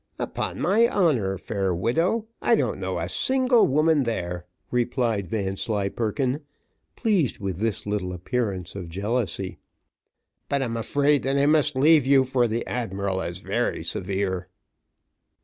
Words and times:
"Upon 0.17 0.59
my 0.59 0.87
honour, 0.87 1.37
fair 1.37 1.75
widow, 1.75 2.25
I 2.41 2.55
don't 2.55 2.79
know 2.79 2.97
a 2.99 3.07
single 3.07 3.67
woman 3.67 4.01
there," 4.01 4.47
replied 4.71 5.27
Vanslyperken, 5.27 6.39
pleased 6.95 7.37
with 7.37 7.59
this 7.59 7.85
little 7.85 8.11
appearance 8.11 8.73
of 8.73 8.89
jealousy; 8.89 9.59
"but 10.49 10.63
I'm 10.63 10.75
afraid 10.75 11.21
that 11.21 11.37
I 11.37 11.45
must 11.45 11.75
leave 11.75 12.07
you, 12.07 12.23
for 12.23 12.47
the 12.47 12.65
admiral 12.65 13.21
is 13.21 13.37
very 13.37 13.83
severe." 13.83 14.47